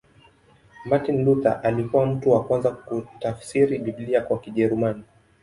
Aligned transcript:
Martin 0.85 1.23
Luther 1.25 1.59
alikuwa 1.63 2.05
mtu 2.05 2.31
wa 2.31 2.43
kwanza 2.43 2.71
kutafsiri 2.71 3.77
Biblia 3.79 4.21
kwa 4.21 4.39
Kijerumani. 4.39 5.03